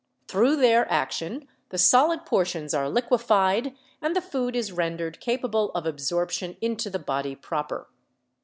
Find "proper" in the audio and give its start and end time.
7.35-7.87